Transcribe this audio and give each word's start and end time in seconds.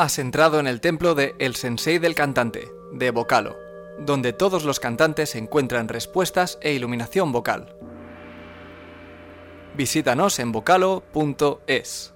Has 0.00 0.18
entrado 0.18 0.60
en 0.60 0.66
el 0.66 0.80
templo 0.80 1.14
de 1.14 1.34
El 1.38 1.56
Sensei 1.56 1.98
del 1.98 2.14
Cantante, 2.14 2.72
de 2.90 3.10
Vocalo, 3.10 3.58
donde 3.98 4.32
todos 4.32 4.64
los 4.64 4.80
cantantes 4.80 5.34
encuentran 5.34 5.88
respuestas 5.88 6.58
e 6.62 6.72
iluminación 6.72 7.32
vocal. 7.32 7.76
Visítanos 9.76 10.38
en 10.38 10.52
vocalo.es. 10.52 12.14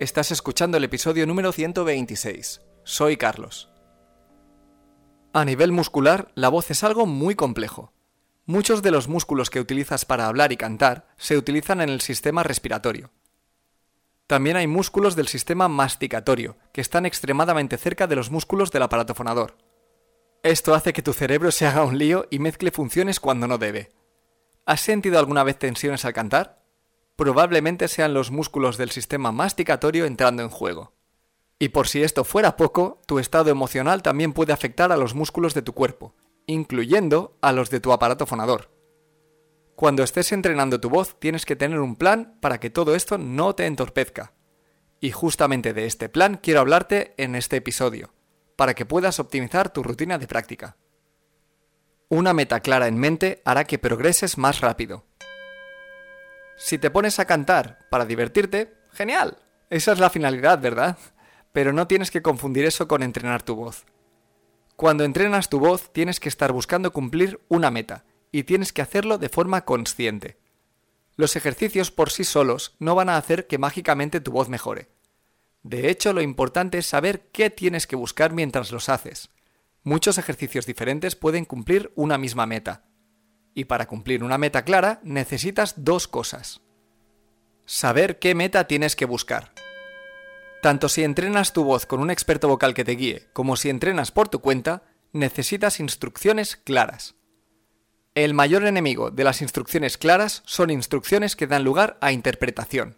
Estás 0.00 0.32
escuchando 0.32 0.78
el 0.78 0.82
episodio 0.82 1.28
número 1.28 1.52
126. 1.52 2.60
Soy 2.82 3.16
Carlos. 3.16 3.70
A 5.32 5.44
nivel 5.44 5.70
muscular, 5.70 6.32
la 6.34 6.48
voz 6.48 6.72
es 6.72 6.82
algo 6.82 7.06
muy 7.06 7.36
complejo. 7.36 7.92
Muchos 8.46 8.82
de 8.82 8.90
los 8.90 9.06
músculos 9.06 9.48
que 9.48 9.60
utilizas 9.60 10.04
para 10.04 10.26
hablar 10.26 10.50
y 10.50 10.56
cantar 10.56 11.06
se 11.18 11.36
utilizan 11.36 11.80
en 11.80 11.88
el 11.88 12.00
sistema 12.00 12.42
respiratorio. 12.42 13.12
También 14.26 14.56
hay 14.56 14.66
músculos 14.66 15.14
del 15.14 15.28
sistema 15.28 15.68
masticatorio, 15.68 16.56
que 16.72 16.80
están 16.80 17.06
extremadamente 17.06 17.76
cerca 17.76 18.08
de 18.08 18.16
los 18.16 18.30
músculos 18.30 18.72
del 18.72 18.82
aparato 18.82 19.14
fonador. 19.14 19.56
Esto 20.42 20.74
hace 20.74 20.92
que 20.92 21.02
tu 21.02 21.12
cerebro 21.12 21.52
se 21.52 21.66
haga 21.66 21.84
un 21.84 21.96
lío 21.96 22.26
y 22.30 22.40
mezcle 22.40 22.72
funciones 22.72 23.20
cuando 23.20 23.46
no 23.46 23.58
debe. 23.58 23.92
¿Has 24.64 24.80
sentido 24.80 25.20
alguna 25.20 25.44
vez 25.44 25.58
tensiones 25.58 26.04
al 26.04 26.12
cantar? 26.12 26.62
Probablemente 27.14 27.86
sean 27.86 28.14
los 28.14 28.32
músculos 28.32 28.76
del 28.76 28.90
sistema 28.90 29.30
masticatorio 29.30 30.04
entrando 30.06 30.42
en 30.42 30.50
juego. 30.50 30.92
Y 31.58 31.68
por 31.68 31.86
si 31.86 32.02
esto 32.02 32.24
fuera 32.24 32.56
poco, 32.56 33.00
tu 33.06 33.18
estado 33.20 33.50
emocional 33.50 34.02
también 34.02 34.32
puede 34.32 34.52
afectar 34.52 34.90
a 34.90 34.96
los 34.96 35.14
músculos 35.14 35.54
de 35.54 35.62
tu 35.62 35.72
cuerpo, 35.72 36.14
incluyendo 36.46 37.38
a 37.40 37.52
los 37.52 37.70
de 37.70 37.80
tu 37.80 37.92
aparato 37.92 38.26
fonador. 38.26 38.75
Cuando 39.76 40.02
estés 40.02 40.32
entrenando 40.32 40.80
tu 40.80 40.88
voz 40.88 41.20
tienes 41.20 41.44
que 41.44 41.54
tener 41.54 41.80
un 41.80 41.96
plan 41.96 42.38
para 42.40 42.58
que 42.58 42.70
todo 42.70 42.94
esto 42.94 43.18
no 43.18 43.54
te 43.54 43.66
entorpezca. 43.66 44.32
Y 45.00 45.10
justamente 45.10 45.74
de 45.74 45.84
este 45.84 46.08
plan 46.08 46.40
quiero 46.42 46.60
hablarte 46.60 47.12
en 47.18 47.34
este 47.34 47.56
episodio, 47.56 48.14
para 48.56 48.72
que 48.72 48.86
puedas 48.86 49.20
optimizar 49.20 49.70
tu 49.70 49.82
rutina 49.82 50.16
de 50.16 50.26
práctica. 50.26 50.78
Una 52.08 52.32
meta 52.32 52.60
clara 52.60 52.88
en 52.88 52.96
mente 52.96 53.42
hará 53.44 53.64
que 53.64 53.78
progreses 53.78 54.38
más 54.38 54.62
rápido. 54.62 55.04
Si 56.56 56.78
te 56.78 56.90
pones 56.90 57.18
a 57.18 57.26
cantar 57.26 57.86
para 57.90 58.06
divertirte, 58.06 58.72
genial. 58.92 59.36
Esa 59.68 59.92
es 59.92 59.98
la 59.98 60.08
finalidad, 60.08 60.58
¿verdad? 60.58 60.96
Pero 61.52 61.74
no 61.74 61.86
tienes 61.86 62.10
que 62.10 62.22
confundir 62.22 62.64
eso 62.64 62.88
con 62.88 63.02
entrenar 63.02 63.42
tu 63.42 63.56
voz. 63.56 63.84
Cuando 64.74 65.04
entrenas 65.04 65.50
tu 65.50 65.60
voz 65.60 65.92
tienes 65.92 66.18
que 66.18 66.30
estar 66.30 66.50
buscando 66.52 66.94
cumplir 66.94 67.42
una 67.48 67.70
meta 67.70 68.06
y 68.32 68.44
tienes 68.44 68.72
que 68.72 68.82
hacerlo 68.82 69.18
de 69.18 69.28
forma 69.28 69.64
consciente. 69.64 70.38
Los 71.16 71.34
ejercicios 71.34 71.90
por 71.90 72.10
sí 72.10 72.24
solos 72.24 72.76
no 72.78 72.94
van 72.94 73.08
a 73.08 73.16
hacer 73.16 73.46
que 73.46 73.58
mágicamente 73.58 74.20
tu 74.20 74.32
voz 74.32 74.48
mejore. 74.48 74.88
De 75.62 75.90
hecho, 75.90 76.12
lo 76.12 76.22
importante 76.22 76.78
es 76.78 76.86
saber 76.86 77.28
qué 77.32 77.50
tienes 77.50 77.88
que 77.88 77.96
buscar 77.96 78.32
mientras 78.32 78.70
los 78.70 78.88
haces. 78.88 79.30
Muchos 79.82 80.16
ejercicios 80.16 80.64
diferentes 80.64 81.16
pueden 81.16 81.44
cumplir 81.44 81.92
una 81.96 82.18
misma 82.18 82.46
meta. 82.46 82.84
Y 83.52 83.64
para 83.64 83.86
cumplir 83.86 84.22
una 84.22 84.38
meta 84.38 84.64
clara 84.64 85.00
necesitas 85.02 85.74
dos 85.76 86.06
cosas. 86.06 86.60
Saber 87.64 88.20
qué 88.20 88.36
meta 88.36 88.68
tienes 88.68 88.94
que 88.94 89.06
buscar. 89.06 89.52
Tanto 90.62 90.88
si 90.88 91.02
entrenas 91.02 91.52
tu 91.52 91.64
voz 91.64 91.84
con 91.84 92.00
un 92.00 92.10
experto 92.10 92.46
vocal 92.46 92.74
que 92.74 92.84
te 92.84 92.92
guíe, 92.92 93.28
como 93.32 93.56
si 93.56 93.68
entrenas 93.68 94.12
por 94.12 94.28
tu 94.28 94.40
cuenta, 94.40 94.84
necesitas 95.12 95.80
instrucciones 95.80 96.56
claras. 96.56 97.15
El 98.16 98.32
mayor 98.32 98.64
enemigo 98.64 99.10
de 99.10 99.24
las 99.24 99.42
instrucciones 99.42 99.98
claras 99.98 100.42
son 100.46 100.70
instrucciones 100.70 101.36
que 101.36 101.46
dan 101.46 101.64
lugar 101.64 101.98
a 102.00 102.12
interpretación. 102.12 102.96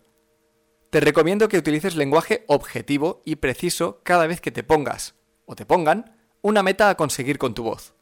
Te 0.91 1.01
recomiendo 1.01 1.49
que 1.49 1.59
utilices 1.59 1.97
lenguaje 1.97 2.45
objetivo 2.47 3.21
y 3.25 3.35
preciso 3.35 4.01
cada 4.05 4.29
vez 4.29 4.41
que 4.41 4.53
te 4.53 4.63
pongas, 4.63 5.17
o 5.45 5.57
te 5.57 5.67
pongan, 5.67 6.17
una 6.41 6.63
meta 6.63 6.89
a 6.89 6.97
conseguir 6.97 7.37
con 7.37 7.53
tu 7.53 7.65
voz. 7.65 7.95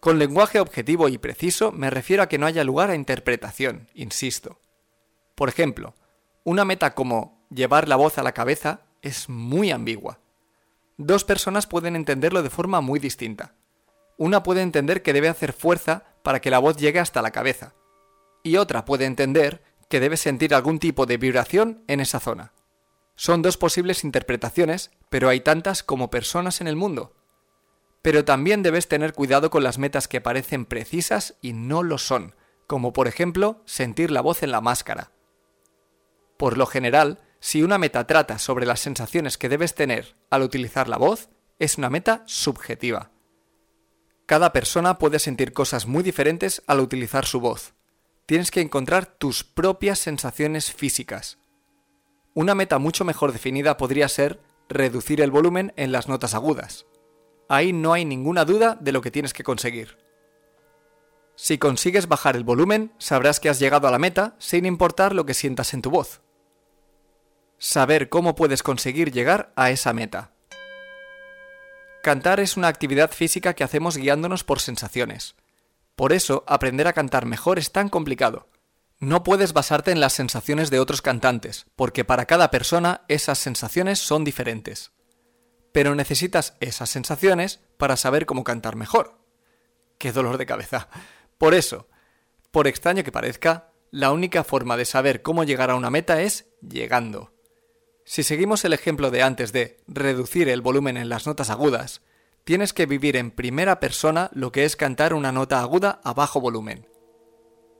Con 0.00 0.18
lenguaje 0.18 0.60
objetivo 0.60 1.10
y 1.10 1.18
preciso 1.18 1.72
me 1.72 1.90
refiero 1.90 2.22
a 2.22 2.28
que 2.30 2.38
no 2.38 2.46
haya 2.46 2.64
lugar 2.64 2.88
a 2.88 2.94
interpretación, 2.94 3.90
insisto. 3.92 4.58
Por 5.34 5.50
ejemplo, 5.50 5.94
una 6.42 6.64
meta 6.64 6.94
como 6.94 7.46
llevar 7.50 7.86
la 7.86 7.96
voz 7.96 8.16
a 8.16 8.22
la 8.22 8.32
cabeza 8.32 8.86
es 9.02 9.28
muy 9.28 9.70
ambigua. 9.70 10.20
Dos 10.96 11.24
personas 11.24 11.66
pueden 11.66 11.96
entenderlo 11.96 12.42
de 12.42 12.48
forma 12.48 12.80
muy 12.80 12.98
distinta. 12.98 13.56
Una 14.16 14.42
puede 14.42 14.62
entender 14.62 15.02
que 15.02 15.12
debe 15.12 15.28
hacer 15.28 15.52
fuerza 15.52 16.13
para 16.24 16.40
que 16.40 16.50
la 16.50 16.58
voz 16.58 16.76
llegue 16.78 16.98
hasta 16.98 17.22
la 17.22 17.30
cabeza, 17.30 17.74
y 18.42 18.56
otra 18.56 18.84
puede 18.84 19.04
entender 19.04 19.62
que 19.88 20.00
debe 20.00 20.16
sentir 20.16 20.54
algún 20.54 20.78
tipo 20.80 21.06
de 21.06 21.18
vibración 21.18 21.84
en 21.86 22.00
esa 22.00 22.18
zona. 22.18 22.52
Son 23.14 23.42
dos 23.42 23.56
posibles 23.56 24.02
interpretaciones, 24.02 24.90
pero 25.10 25.28
hay 25.28 25.40
tantas 25.40 25.84
como 25.84 26.10
personas 26.10 26.60
en 26.60 26.66
el 26.66 26.76
mundo. 26.76 27.14
Pero 28.02 28.24
también 28.24 28.62
debes 28.62 28.88
tener 28.88 29.12
cuidado 29.12 29.50
con 29.50 29.62
las 29.62 29.78
metas 29.78 30.08
que 30.08 30.20
parecen 30.20 30.64
precisas 30.64 31.36
y 31.40 31.52
no 31.52 31.82
lo 31.82 31.98
son, 31.98 32.34
como 32.66 32.92
por 32.92 33.06
ejemplo 33.06 33.62
sentir 33.66 34.10
la 34.10 34.22
voz 34.22 34.42
en 34.42 34.50
la 34.50 34.60
máscara. 34.60 35.12
Por 36.38 36.56
lo 36.58 36.66
general, 36.66 37.20
si 37.38 37.62
una 37.62 37.78
meta 37.78 38.06
trata 38.06 38.38
sobre 38.38 38.66
las 38.66 38.80
sensaciones 38.80 39.36
que 39.36 39.50
debes 39.50 39.74
tener 39.74 40.16
al 40.30 40.42
utilizar 40.42 40.88
la 40.88 40.96
voz, 40.96 41.28
es 41.58 41.78
una 41.78 41.90
meta 41.90 42.24
subjetiva. 42.26 43.13
Cada 44.26 44.52
persona 44.52 44.98
puede 44.98 45.18
sentir 45.18 45.52
cosas 45.52 45.86
muy 45.86 46.02
diferentes 46.02 46.62
al 46.66 46.80
utilizar 46.80 47.26
su 47.26 47.40
voz. 47.40 47.74
Tienes 48.26 48.50
que 48.50 48.60
encontrar 48.60 49.06
tus 49.06 49.44
propias 49.44 49.98
sensaciones 49.98 50.72
físicas. 50.72 51.38
Una 52.32 52.54
meta 52.54 52.78
mucho 52.78 53.04
mejor 53.04 53.32
definida 53.32 53.76
podría 53.76 54.08
ser 54.08 54.40
reducir 54.68 55.20
el 55.20 55.30
volumen 55.30 55.72
en 55.76 55.92
las 55.92 56.08
notas 56.08 56.34
agudas. 56.34 56.86
Ahí 57.48 57.72
no 57.72 57.92
hay 57.92 58.04
ninguna 58.04 58.44
duda 58.44 58.78
de 58.80 58.92
lo 58.92 59.02
que 59.02 59.10
tienes 59.10 59.34
que 59.34 59.44
conseguir. 59.44 59.98
Si 61.36 61.58
consigues 61.58 62.08
bajar 62.08 62.36
el 62.36 62.44
volumen, 62.44 62.92
sabrás 62.98 63.40
que 63.40 63.50
has 63.50 63.58
llegado 63.58 63.88
a 63.88 63.90
la 63.90 63.98
meta 63.98 64.36
sin 64.38 64.64
importar 64.64 65.14
lo 65.14 65.26
que 65.26 65.34
sientas 65.34 65.74
en 65.74 65.82
tu 65.82 65.90
voz 65.90 66.22
saber 67.64 68.10
cómo 68.10 68.34
puedes 68.34 68.62
conseguir 68.62 69.10
llegar 69.10 69.50
a 69.56 69.70
esa 69.70 69.94
meta. 69.94 70.33
Cantar 72.04 72.38
es 72.38 72.58
una 72.58 72.68
actividad 72.68 73.10
física 73.12 73.54
que 73.54 73.64
hacemos 73.64 73.96
guiándonos 73.96 74.44
por 74.44 74.60
sensaciones. 74.60 75.36
Por 75.96 76.12
eso, 76.12 76.44
aprender 76.46 76.86
a 76.86 76.92
cantar 76.92 77.24
mejor 77.24 77.58
es 77.58 77.72
tan 77.72 77.88
complicado. 77.88 78.46
No 78.98 79.22
puedes 79.22 79.54
basarte 79.54 79.90
en 79.90 80.00
las 80.00 80.12
sensaciones 80.12 80.68
de 80.68 80.80
otros 80.80 81.00
cantantes, 81.00 81.64
porque 81.76 82.04
para 82.04 82.26
cada 82.26 82.50
persona 82.50 83.06
esas 83.08 83.38
sensaciones 83.38 84.00
son 84.00 84.22
diferentes. 84.22 84.92
Pero 85.72 85.94
necesitas 85.94 86.58
esas 86.60 86.90
sensaciones 86.90 87.60
para 87.78 87.96
saber 87.96 88.26
cómo 88.26 88.44
cantar 88.44 88.76
mejor. 88.76 89.18
¡Qué 89.96 90.12
dolor 90.12 90.36
de 90.36 90.44
cabeza! 90.44 90.90
Por 91.38 91.54
eso, 91.54 91.88
por 92.50 92.66
extraño 92.66 93.02
que 93.02 93.12
parezca, 93.12 93.72
la 93.90 94.12
única 94.12 94.44
forma 94.44 94.76
de 94.76 94.84
saber 94.84 95.22
cómo 95.22 95.44
llegar 95.44 95.70
a 95.70 95.74
una 95.74 95.88
meta 95.88 96.20
es 96.20 96.50
llegando. 96.60 97.33
Si 98.04 98.22
seguimos 98.22 98.64
el 98.64 98.74
ejemplo 98.74 99.10
de 99.10 99.22
antes 99.22 99.52
de 99.52 99.78
reducir 99.86 100.48
el 100.48 100.60
volumen 100.60 100.96
en 100.96 101.08
las 101.08 101.26
notas 101.26 101.48
agudas, 101.48 102.02
tienes 102.44 102.74
que 102.74 102.84
vivir 102.84 103.16
en 103.16 103.30
primera 103.30 103.80
persona 103.80 104.30
lo 104.34 104.52
que 104.52 104.64
es 104.64 104.76
cantar 104.76 105.14
una 105.14 105.32
nota 105.32 105.60
aguda 105.60 106.00
a 106.04 106.12
bajo 106.12 106.40
volumen. 106.40 106.86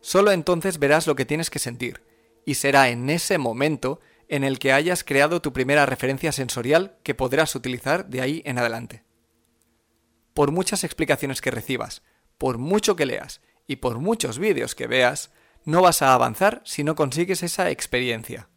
Solo 0.00 0.32
entonces 0.32 0.78
verás 0.78 1.06
lo 1.06 1.14
que 1.14 1.26
tienes 1.26 1.50
que 1.50 1.58
sentir, 1.58 2.02
y 2.46 2.54
será 2.54 2.88
en 2.88 3.10
ese 3.10 3.36
momento 3.36 4.00
en 4.28 4.44
el 4.44 4.58
que 4.58 4.72
hayas 4.72 5.04
creado 5.04 5.42
tu 5.42 5.52
primera 5.52 5.84
referencia 5.84 6.32
sensorial 6.32 6.96
que 7.02 7.14
podrás 7.14 7.54
utilizar 7.54 8.06
de 8.06 8.22
ahí 8.22 8.42
en 8.46 8.58
adelante. 8.58 9.04
Por 10.32 10.50
muchas 10.50 10.84
explicaciones 10.84 11.42
que 11.42 11.50
recibas, 11.50 12.02
por 12.38 12.56
mucho 12.56 12.96
que 12.96 13.06
leas 13.06 13.42
y 13.66 13.76
por 13.76 13.98
muchos 13.98 14.38
vídeos 14.38 14.74
que 14.74 14.86
veas, 14.86 15.30
no 15.64 15.82
vas 15.82 16.02
a 16.02 16.14
avanzar 16.14 16.62
si 16.64 16.82
no 16.82 16.94
consigues 16.94 17.42
esa 17.42 17.70
experiencia. 17.70 18.48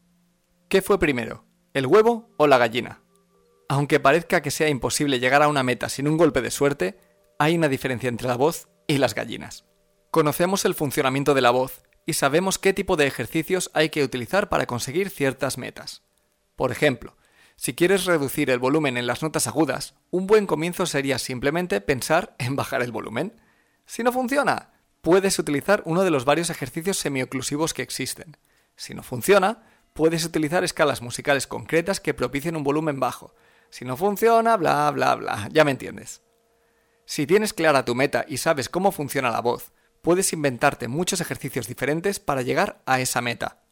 ¿Qué 0.69 0.81
fue 0.81 0.99
primero? 0.99 1.46
¿El 1.77 1.85
huevo 1.85 2.33
o 2.37 2.47
la 2.47 2.57
gallina? 2.57 3.03
Aunque 3.69 3.99
parezca 3.99 4.41
que 4.41 4.49
sea 4.49 4.67
imposible 4.67 5.19
llegar 5.19 5.43
a 5.43 5.47
una 5.47 5.61
meta 5.61 5.89
sin 5.89 6.07
un 6.07 6.17
golpe 6.17 6.41
de 6.41 6.49
suerte, 6.49 6.97
hay 7.37 7.55
una 7.55 7.69
diferencia 7.69 8.09
entre 8.09 8.27
la 8.27 8.35
voz 8.35 8.67
y 8.87 8.97
las 8.97 9.13
gallinas. 9.13 9.63
Conocemos 10.09 10.65
el 10.65 10.73
funcionamiento 10.73 11.35
de 11.35 11.41
la 11.41 11.51
voz 11.51 11.83
y 12.07 12.13
sabemos 12.13 12.57
qué 12.57 12.73
tipo 12.73 12.95
de 12.95 13.05
ejercicios 13.05 13.69
hay 13.75 13.89
que 13.89 14.03
utilizar 14.03 14.49
para 14.49 14.65
conseguir 14.65 15.11
ciertas 15.11 15.59
metas. 15.59 16.01
Por 16.55 16.71
ejemplo, 16.71 17.15
si 17.57 17.75
quieres 17.75 18.05
reducir 18.05 18.49
el 18.49 18.57
volumen 18.57 18.97
en 18.97 19.05
las 19.05 19.21
notas 19.21 19.45
agudas, 19.45 19.93
un 20.09 20.25
buen 20.25 20.47
comienzo 20.47 20.87
sería 20.87 21.19
simplemente 21.19 21.79
pensar 21.79 22.35
en 22.39 22.55
bajar 22.55 22.81
el 22.81 22.91
volumen. 22.91 23.39
Si 23.85 24.01
no 24.01 24.11
funciona, 24.11 24.71
puedes 25.01 25.37
utilizar 25.37 25.83
uno 25.85 26.03
de 26.03 26.09
los 26.09 26.25
varios 26.25 26.49
ejercicios 26.49 26.97
semioclusivos 26.97 27.75
que 27.75 27.83
existen. 27.83 28.35
Si 28.75 28.95
no 28.95 29.03
funciona, 29.03 29.63
puedes 29.97 30.23
utilizar 30.23 30.63
escalas 30.63 31.01
musicales 31.01 31.47
concretas 31.47 31.99
que 31.99 32.13
propicien 32.13 32.55
un 32.55 32.63
volumen 32.63 32.99
bajo. 32.99 33.33
Si 33.71 33.83
no 33.83 33.97
funciona, 33.97 34.55
bla, 34.55 34.91
bla, 34.91 35.15
bla, 35.15 35.49
ya 35.51 35.65
me 35.65 35.71
entiendes. 35.71 36.21
Si 37.05 37.25
tienes 37.25 37.51
clara 37.51 37.83
tu 37.83 37.95
meta 37.95 38.23
y 38.27 38.37
sabes 38.37 38.69
cómo 38.69 38.91
funciona 38.91 39.31
la 39.31 39.41
voz, 39.41 39.71
puedes 40.03 40.31
inventarte 40.33 40.87
muchos 40.87 41.19
ejercicios 41.19 41.67
diferentes 41.67 42.19
para 42.19 42.43
llegar 42.43 42.79
a 42.85 43.01
esa 43.01 43.21
meta. 43.21 43.63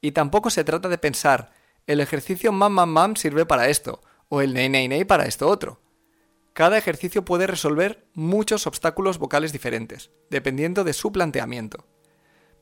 Y 0.00 0.12
tampoco 0.12 0.50
se 0.50 0.62
trata 0.62 0.88
de 0.88 0.96
pensar 0.96 1.50
el 1.88 1.98
ejercicio 1.98 2.52
mam 2.52 2.72
mam 2.72 2.90
mam 2.90 3.16
sirve 3.16 3.44
para 3.44 3.68
esto, 3.68 4.00
o 4.28 4.42
el 4.42 4.54
nei 4.54 4.68
nei 4.68 4.86
nei 4.86 5.04
para 5.04 5.26
esto 5.26 5.48
otro. 5.48 5.82
Cada 6.52 6.78
ejercicio 6.78 7.24
puede 7.24 7.48
resolver 7.48 8.06
muchos 8.14 8.68
obstáculos 8.68 9.18
vocales 9.18 9.50
diferentes, 9.50 10.12
dependiendo 10.30 10.84
de 10.84 10.92
su 10.92 11.10
planteamiento. 11.10 11.87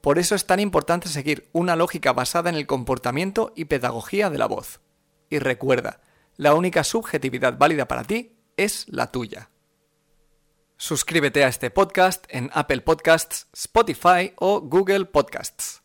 Por 0.06 0.20
eso 0.20 0.36
es 0.36 0.46
tan 0.46 0.60
importante 0.60 1.08
seguir 1.08 1.48
una 1.50 1.74
lógica 1.74 2.12
basada 2.12 2.48
en 2.48 2.54
el 2.54 2.68
comportamiento 2.68 3.52
y 3.56 3.64
pedagogía 3.64 4.30
de 4.30 4.38
la 4.38 4.46
voz. 4.46 4.78
Y 5.30 5.40
recuerda, 5.40 6.00
la 6.36 6.54
única 6.54 6.84
subjetividad 6.84 7.58
válida 7.58 7.88
para 7.88 8.04
ti 8.04 8.36
es 8.56 8.86
la 8.88 9.10
tuya. 9.10 9.50
Suscríbete 10.76 11.42
a 11.42 11.48
este 11.48 11.72
podcast 11.72 12.24
en 12.28 12.50
Apple 12.54 12.82
Podcasts, 12.82 13.48
Spotify 13.52 14.32
o 14.36 14.60
Google 14.60 15.06
Podcasts. 15.06 15.82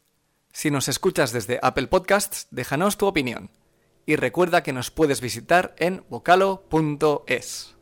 Si 0.53 0.69
nos 0.69 0.87
escuchas 0.87 1.31
desde 1.31 1.59
Apple 1.63 1.87
Podcasts, 1.87 2.45
déjanos 2.51 2.97
tu 2.97 3.07
opinión. 3.07 3.49
Y 4.05 4.17
recuerda 4.17 4.61
que 4.61 4.71
nos 4.71 4.91
puedes 4.91 5.19
visitar 5.19 5.73
en 5.79 6.05
vocalo.es. 6.09 7.75